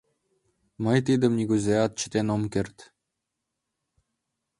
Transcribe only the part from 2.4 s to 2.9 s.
керт.